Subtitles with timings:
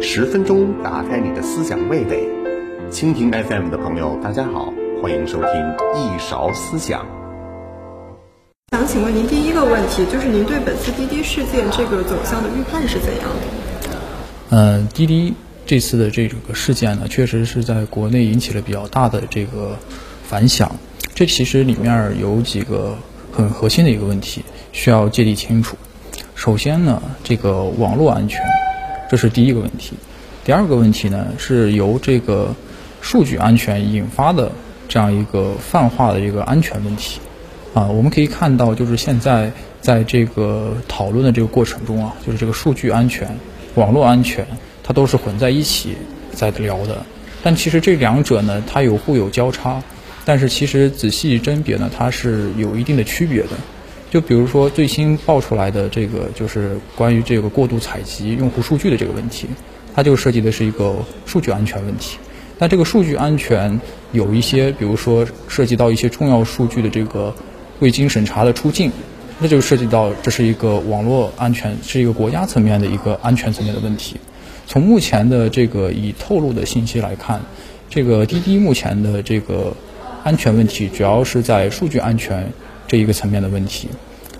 [0.00, 2.26] 十分钟打开你的思想味蕾，
[2.90, 5.50] 蜻蜓 FM 的朋友，大家好，欢迎收听
[5.94, 7.04] 一勺思想。
[8.72, 13.98] 想请问您第一个问题，就是您对本次滴滴事件这个走向的预判是怎样的？
[14.50, 15.34] 嗯，滴滴
[15.66, 19.76] 这次的这个事件呢，确实是在国内引起了比较大的这个
[20.24, 20.74] 反响。
[21.14, 22.96] 这其实里面有几个
[23.32, 24.42] 很核心的一个问题
[24.72, 25.76] 需要界定清楚。
[26.36, 28.40] 首先呢，这个网络安全。
[29.08, 29.94] 这是第一个问题，
[30.44, 32.54] 第二个问题呢，是由这个
[33.00, 34.52] 数据安全引发的
[34.86, 37.20] 这样一个泛化的一个安全问题，
[37.72, 43.28] 啊，我们可以看到，就是现在在这个讨论的这个过程中啊，就是这个数据安全、
[43.76, 44.46] 网络安全，
[44.82, 45.96] 它都是混在一起
[46.32, 47.00] 在聊的，
[47.42, 49.80] 但其实这两者呢，它有互有交叉，
[50.24, 53.50] 但是其实仔细甄别呢，它是有一定的区别的。
[54.16, 59.46] 就比如说最新爆出来的这个，就是关于这个过度采集用户数据的这个问题，
[59.94, 62.16] 它就涉及的是一个数据安全问题。
[62.58, 63.78] 那这个数据安全
[64.12, 67.34] 有一些，比如说涉及到一些重要数据的这个
[67.80, 68.90] 未经审查的出境，
[69.38, 74.16] 那就涉及到这是一个网络安全，是一个国家层面的一个安全层面的问题。
[74.66, 77.38] 从目前的这个已透露的信息来看，
[77.90, 79.76] 这个滴滴目前的这个
[80.24, 82.50] 安全问题主要是在数据安全。
[82.88, 83.88] 这一个层面的问题，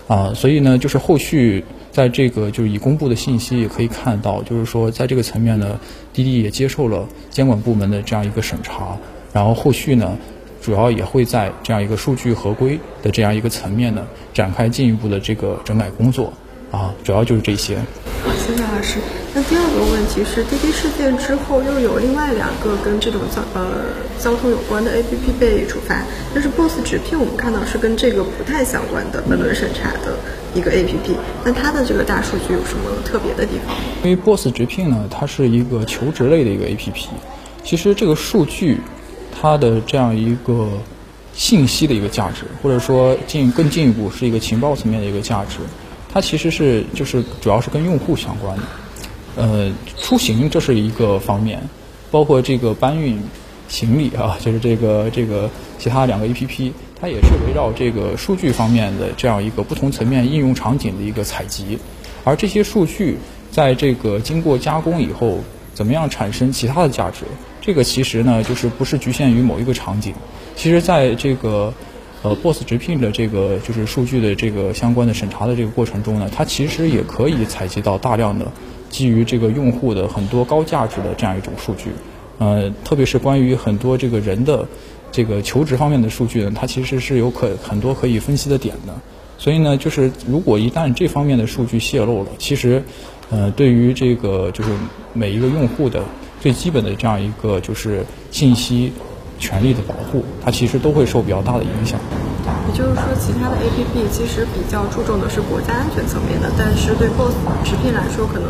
[0.07, 5.77] 啊，所以呢，就是后续在这个就是已公布的信息也可以看到，就是说在这个层面呢，
[6.13, 8.97] 滴滴也接受了监管部门的这样一个审查，
[9.33, 10.17] 然后后续呢，
[10.61, 16.31] 主要也会在这样一个数据合规的这样一个层面呢，展开进一步的这个整改工作，
[16.71, 17.77] 啊，主要就是这些。
[18.47, 18.97] 谢谢老师。
[19.35, 23.83] 那第二个问题是，滴滴事件之后又有另外两个跟这种交呃
[24.17, 26.01] 交通有关的 APP 被处罚，
[26.33, 30.17] 但是 Boss 直聘我们看到是跟这个不太相关的本轮审查的
[30.55, 33.75] 一个 APP，那它的这个大数据有什么特别的地方？
[34.01, 37.07] 因为 Boss 直聘呢，它是一个求职类的一个 APP，
[37.65, 38.79] 其实这个数据
[39.41, 40.69] 它的这样一个
[41.33, 45.57] 信息的一个价值，或者说进更进一步是一个情报层面的一个价值，
[46.11, 48.63] 它其实是就是主要是跟用户相关的。
[49.35, 51.61] 呃，出行这是一个方面，
[52.09, 53.21] 包括这个搬运
[53.67, 61.77] 行李啊， 就是这个这个其他两个 A P P，它也是围绕这个数据方面的这样一个不同层面应用场景的一个采集，
[62.23, 63.17] 而这些数据
[63.51, 65.39] 在这个经过加工以后，
[65.75, 67.25] 怎么样产生其他的价值？
[67.61, 70.15] 这个其实呢，就是不是局限于某一个场景，
[70.55, 71.71] 其实在这个
[72.27, 78.45] 呃 Boss 直聘的这个就是数据的这个相关的审查的这个过程中呢，它其实也可以采集到大量的。
[78.89, 81.89] 基于这个用户的很多高价值的这样一种数据，
[82.37, 84.65] 呃，特别是关于很多这个人的
[85.11, 88.95] 这个求职方面的数据呢，它其实是有可很多可以分析的点的。
[89.37, 92.81] 所以呢，就是如果一旦这方面的数据泄露了，其实，
[93.29, 94.71] 呃，对于这个就是
[95.13, 96.01] 每一个用户的
[96.39, 98.93] 最基本的这样一个就是信息
[99.39, 101.99] 权利的保护，它其实都会受比较大的影响。
[102.69, 107.33] 也就是说，其他的 APP 其实比较注重的是国家安全层面的，但是对 Boss
[107.63, 108.49] 直聘来说，可能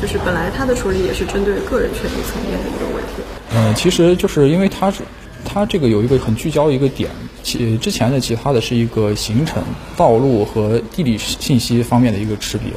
[0.00, 3.22] 就是本来它的处理也是针对个人权利层面的一个问题。
[3.54, 5.02] 嗯，其实就是因为它是
[5.44, 7.10] 它这个有一个很聚焦的一个点，
[7.42, 9.62] 其之前的其他的是一个行程、
[9.96, 12.70] 道路和地理信息方面的一个识别，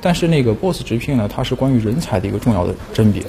[0.00, 3.22] 但是那个 Boss 直聘呢，它是关于人才的一个重要的甄别，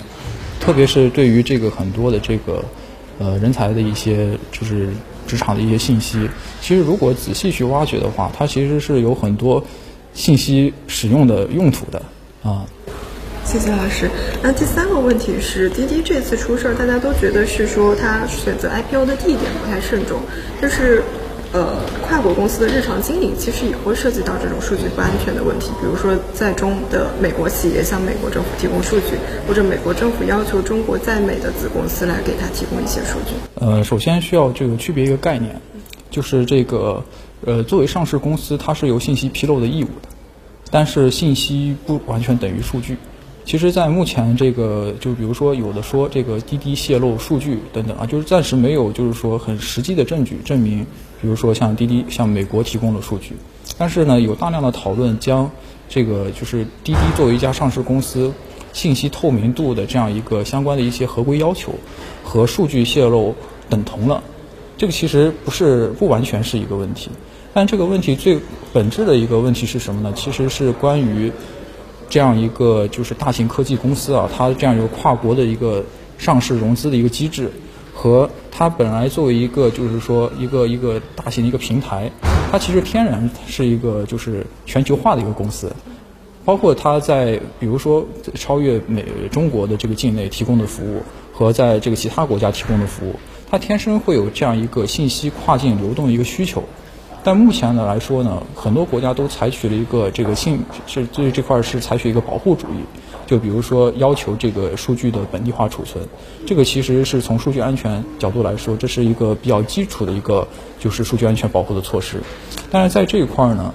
[0.59, 2.63] 特别是对于这个很多的这个
[3.19, 4.89] 呃人才的一些就是。
[5.25, 6.29] 职场的一些信息，
[6.61, 9.63] 其实如果仔细去挖掘的话，它其实是有很多
[10.13, 12.01] 信息使用的用途的
[12.43, 12.65] 啊。
[13.45, 14.11] 谢谢老师。
[14.41, 20.19] 那第三个问题是，滴滴这次出事儿，大家都觉得是说它选择 IPO 的地点不太慎重，
[20.61, 21.01] 就是。
[21.53, 21.77] 呃，
[22.07, 29.15] 跨国公司的日常经营其实也会涉及到这种数据不安全的问题，比如说在中的美国企业向美国政府提供数据，
[29.47, 33.35] 或者美国政府要求中国在美的子公司来给他提供一些数据。
[33.53, 35.61] 呃，首先需要这个区别一个概念，
[36.09, 37.03] 就是这个
[37.45, 40.09] 呃，作为上市公司，它是有信息披露的义务的，
[40.71, 42.97] 但是信息不完全等于数据。
[43.45, 50.87] 其实，在目前这个，就比如说有的说这个滴滴泄露数据等等啊，就是暂时没有就是说很实际的证据证明，
[51.23, 53.31] 比如说像滴滴向美国提供了数据，
[53.77, 55.49] 但是呢，有大量的讨论将
[55.87, 58.33] 这个就是滴滴作为一家上市公司，
[58.73, 61.73] 信息透明度的这样一个相关的一些合规要求
[62.25, 63.33] 和数据泄露
[63.69, 64.21] 等同了，
[64.77, 67.09] 这个其实不是不完全是一个问题，
[67.53, 68.37] 但这个问题最
[68.73, 70.13] 本质的一个问题是什么呢？
[70.13, 71.31] 其实是关于。
[72.09, 75.83] 这样一个就是大型科技公司啊，它这样一个跨国的一个
[76.19, 77.49] 上市融资的一个机制，
[77.93, 82.11] 和它本来作为一个就是说一个一个大型的一个平台，
[82.51, 85.71] 它其实天然是一个就是全球化的一个公司，
[86.43, 91.01] 包括它在比如说超越美中国的这个境内提供的服务
[91.31, 93.15] 和在这个其他国家提供的服务，
[93.49, 96.63] 它天生会有这样一个信息跨境流动的一个需求。
[97.23, 102.83] 但目前呢来说呢，很多国家都采取了一个这个信是对这块是采取一个保护主义，
[103.25, 106.05] 就比如说要求这个数据的本地化储存，
[106.45, 110.47] 这个其实是从数据安全角度来说，这是一个比较基础的一个
[110.79, 112.21] 就是数据安全保护的措施。
[112.69, 113.73] 但是在这一块儿呢，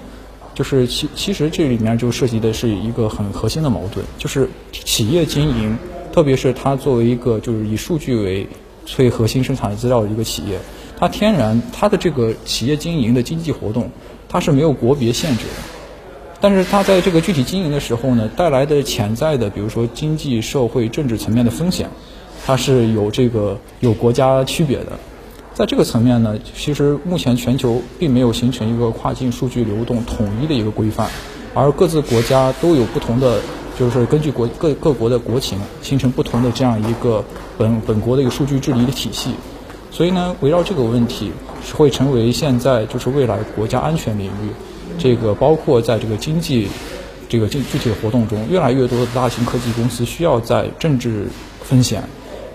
[0.53, 5.77] 就是其其实这里面就涉及的是一个很核心的矛盾，就是企业经营，
[6.13, 8.47] 特别是它作为一个就是以数据为
[8.85, 10.59] 最核心生产资料的一个企业。
[10.97, 13.89] 它天然，它的这个企业经营的经济活动，
[14.27, 15.78] 它是没有国别限制的。
[16.41, 21.89] 但是它在这个具体经营的时候呢，带来的潜在的，比如说经济社会政治层面的风险，
[22.45, 24.99] 它是有这个有国家区别的。
[25.53, 31.09] 在这个层面呢，其实目前全球并没有形成一个跨境数据流动统一的一个规范，
[31.53, 33.41] 而各自国家都有不同的，
[33.77, 37.25] 就是根据国各各国的国情，形成不同的这样一个
[37.57, 39.31] 本本国的一个数据治理的体系。
[39.91, 41.33] 所以呢，围绕这个问题，
[41.65, 44.51] 是会成为现在就是未来国家安全领域，
[44.99, 46.67] 这个包括在这个经济
[47.29, 51.25] 这个具具体的活动中，越来越多的大型科技公司需要在政治
[51.63, 52.03] 风险，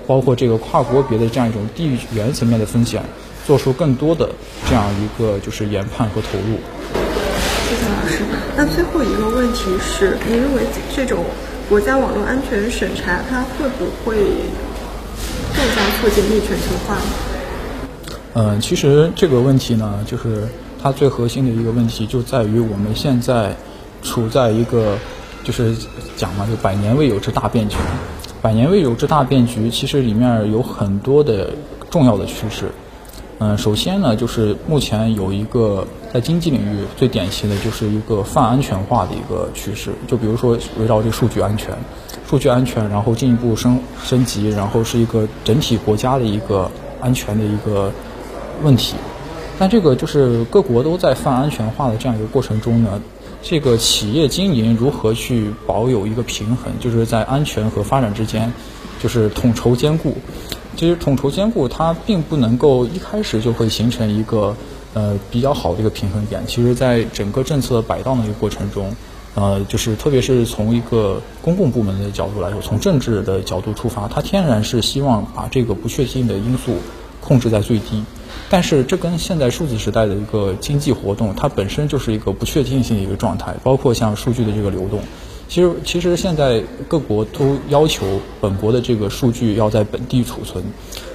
[0.06, 3.02] 包括这个跨国别的这样一种地缘层面的风险，
[3.46, 4.28] 做出更多的
[4.68, 6.58] 这样一个就是研判和投入。
[7.68, 8.22] 谢谢老师。
[8.56, 10.62] 那最后一个问题是，您认为
[10.94, 11.24] 这种
[11.68, 14.16] 国家网络安全审查，它会不会？
[15.56, 16.96] 更加促进逆全球化。
[18.34, 20.48] 嗯，其实这个问题呢，就是
[20.84, 23.56] 它最核心的一个问题就在于我们现在
[24.02, 24.98] 处在一个
[25.42, 25.74] 就是
[26.14, 27.78] 讲嘛，就百年未有之大变局。
[28.42, 31.48] 百年未有之大变局，其实里面有很多的
[31.88, 32.70] 重要的趋势。
[33.38, 39.90] 嗯，首先呢，就是目前有一个在经济领域最典型的就是一个泛安全化的一个趋势。
[40.06, 41.74] 就比如说围绕这个数据安全。
[42.28, 46.70] 数据安全，然后进一步升升级，然后是一个整体国家的一个
[47.00, 47.90] 安全的一个
[48.62, 48.96] 问题。
[49.58, 53.00] 但这个就是各国都在泛安全化的这样一个过程中呢，
[53.42, 58.52] 这个企业经营如何去保有一个平衡，就是在安全和发展之间，
[59.02, 60.16] 就是统筹兼顾。
[60.76, 64.56] 其实统筹兼顾它并不能够一开始就会形成一个
[64.92, 66.42] 呃比较好的一个平衡点。
[66.46, 68.94] 其实，在整个政策摆荡的一个过程中。
[69.36, 76.76] 呃，就是特别是从一个公共部门的角度来说，从政治的角度出发，它天然是希望把这个不确定的因素
[77.20, 78.04] 控制在最低。
[78.48, 85.00] 但是这跟现在数字时代的一个经济活动，它本身就是一个不确定性的一个状态，包括像数据的这个流动。
[85.48, 90.62] 其实，其实现在各国都要求本国的这个数据要在本地储存，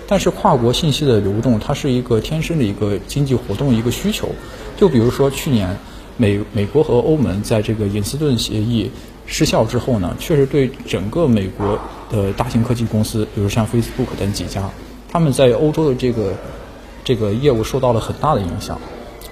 [0.07, 4.29] 但是跨国信息的流动，它是一个天生的一个经济活动一个需求。
[4.77, 5.77] 就比如说去年。
[6.21, 8.91] 美美国和欧盟在这个隐私盾协议
[9.25, 11.79] 失效之后呢，确实对整个美国
[12.11, 14.69] 的大型科技公司，比如像 Facebook 等几家，
[15.09, 16.33] 他们在欧洲的这个
[17.09, 18.79] 这个业务受到了很大的影响。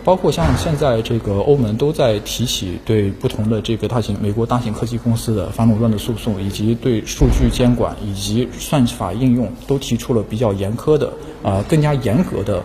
[0.03, 11.13] 包括像现在这个欧盟都在提起对不同的这个大型美国大型科技公司的反垄断的诉讼，以及对数据监管以及算法应用都提出了比较严苛的
[11.43, 12.63] 啊更加严格的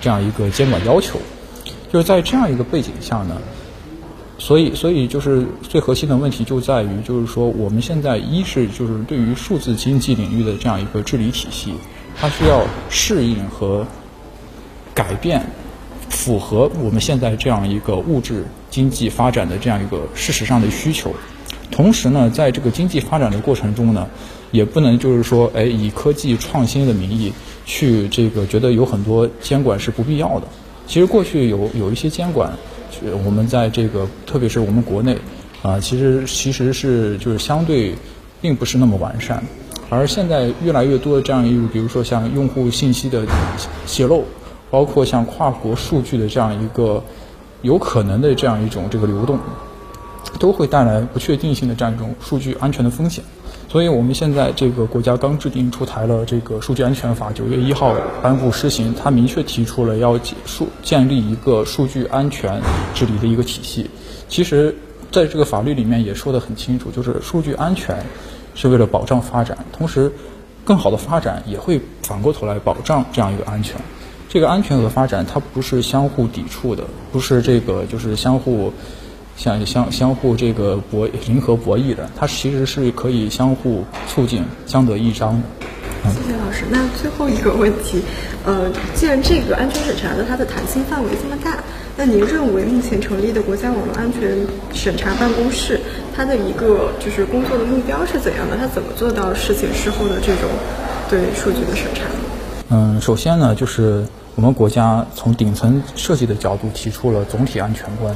[0.00, 1.18] 这样一个监管要求。
[1.92, 3.36] 就是在这样一个背景下呢。
[4.38, 11.72] 所以，所以就是最核心的问题就在于，就是说我们现在一是就是对于数字经济领域的这样一个治理体系，
[12.20, 13.86] 它需要适应和
[14.96, 15.40] 改变，
[16.08, 21.14] 符合我们现在这样一个物质经济发展的这样一个事实上的需求。
[21.70, 24.08] 同时呢，在这个经济发展的过程中呢，
[24.50, 27.32] 也不能就是说，哎，以科技创新的名义
[27.64, 30.48] 去这个觉得有很多监管是不必要的。
[30.86, 32.50] 其实过去有有一些监管。
[33.24, 35.18] 我们在这个，特别是我们国内，
[35.60, 37.94] 啊，其实其实是就是相对，
[38.40, 39.42] 并不是那么完善，
[39.90, 43.26] 而现在越来越多的这样一个，比如说像用户信息的
[43.84, 44.24] 泄露，
[44.76, 47.02] 包括像跨国数据的这样一个
[47.62, 49.38] 有可能的这样一种这个流动，
[50.38, 53.24] 都会带来不确定性的这样一种数据安全的风险。
[53.70, 58.94] 所以，我们现在这个国家刚制定出台了这个数据安全法，九月一号颁布施行。
[59.02, 62.60] 它明确提出了要数建立一个数据安全
[62.94, 63.88] 治理的一个体系。
[64.28, 64.76] 其实，
[65.10, 68.04] 在这个法律里面也说得很清楚，就是数据安全
[68.54, 70.12] 是为了保障发展，同时
[70.66, 73.74] 更好的发展也会反过头来保障这样一个安全。
[74.36, 78.70] 这个安全和发展它不是相互抵触的，不是这个就是相互。
[79.34, 86.10] 相相相互这个博零和博弈的，它其实是可以相互促进、相得益彰的。
[86.10, 86.64] 谢谢老师。
[86.70, 88.00] 那最后一个问题，
[88.46, 91.62] 呃，既然这个安全审查的它的弹性范围这么大，
[91.98, 95.78] 那您认为目前成立的国家网络安全审查办公室，
[96.14, 98.56] 它的一个就是工作的目标是怎样的？
[98.56, 100.48] 它怎么做到事前事后的这种
[101.10, 102.04] 对数据的审查？
[102.70, 104.02] 嗯，首先呢，就是
[104.36, 108.14] 我们国家从顶层设计的角度提出了总体安全观。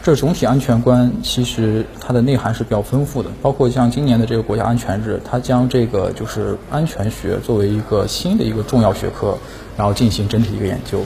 [0.00, 9.36] 这总体安全观其实它的内涵是比较丰富的，包括像今年的这个国家安全日，它将这个就是安全学作为一个新的一个重要学科，
[9.76, 11.00] 然后进行整体一个研究。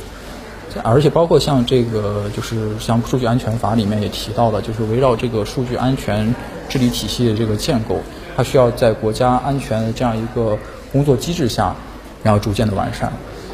[0.84, 6.34] 而且包括像这个就是像数据安全法里面也提到了，就是围绕这个数据安全
[6.68, 7.98] 治理体系的这个建构，
[8.36, 10.58] 它需要在国家安全的这样一个
[10.92, 11.74] 工作机制下，
[12.22, 13.10] 然后逐渐的完善。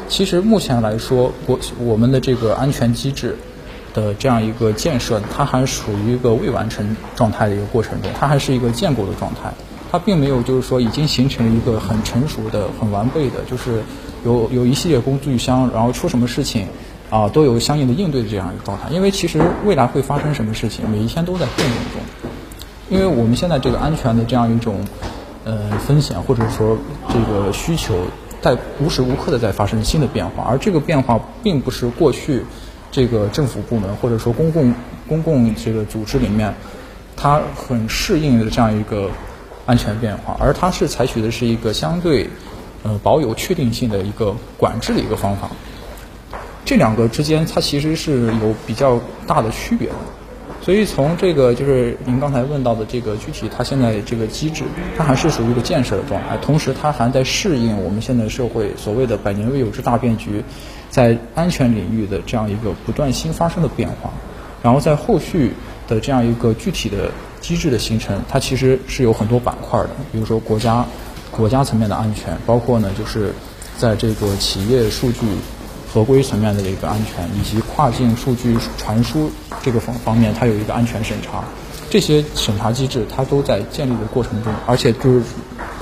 [0.07, 3.37] 其实目前来说，国我们的这个安全机制。
[3.93, 9.51] 的这样一个建设，它还属于一个未完成状态的一个过程中，它还是一个建构的状态，
[9.91, 13.81] 它并没有就是说已经形成一个很成熟的、很完备的，就是
[14.23, 16.67] 有有一系列工具箱，然后出什么事情
[17.09, 18.87] 啊都有相应的应对的这样一个状态。
[18.91, 22.29] 因为其实未来会发生什么事情，每一天都在变动中。
[22.89, 24.75] 因为我们现在这个安全的这样一种
[25.43, 26.77] 呃风险或者说
[27.09, 27.95] 这个需求，
[28.41, 32.45] 在无时无刻的在发生新的变化，而这个变化并不是过去。
[32.89, 34.73] 这个政府部门或者说公共
[35.09, 36.55] 公共这个组织里面，
[37.17, 39.09] 它很适应的这样一个
[39.65, 42.29] 安全变化，而它是采取的是一个相对
[42.83, 45.49] 呃保有确定性的一个管制的一个方法。
[46.63, 49.95] 这两个之间，它其实是有比较大的区别的。
[50.67, 54.65] 所以从这个就是您刚才问到的这个具体，它现在这个机制，
[54.97, 60.43] 它还是属于一个建设的状态，同时它还在适应我们现在社会所谓的百年未有之大变局。
[60.89, 64.11] 在安全领域的这样一个不断新发生的变化，
[64.61, 65.53] 然后在后续
[65.87, 69.91] 的这样一个具体的机制的形成，它其实是有很多板块的。
[70.11, 70.85] 比如说国家
[71.31, 73.31] 国家层面的安全，包括呢就是
[73.77, 75.19] 在这个企业数据
[75.91, 79.31] 合规层面的一个安全，以及跨境数据传输
[79.63, 81.43] 这个方方面，它有一个安全审查。
[81.89, 85.23] 这些审查机制它都在建立的过程中，而且就是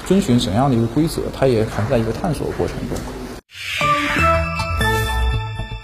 [0.06, 2.98] 遵循怎样的一个规则，它也还在一个探索的过程中。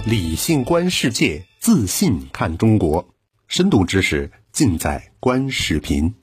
[0.05, 3.07] 理性观世界，自信看中国，
[3.47, 6.13] 深度知识尽在观视频。